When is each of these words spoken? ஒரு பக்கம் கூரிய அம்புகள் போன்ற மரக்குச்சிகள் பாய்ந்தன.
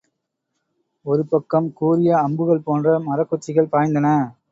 ஒரு 1.05 1.23
பக்கம் 1.25 1.67
கூரிய 1.73 2.15
அம்புகள் 2.21 2.63
போன்ற 2.63 2.95
மரக்குச்சிகள் 3.05 3.71
பாய்ந்தன. 3.71 4.07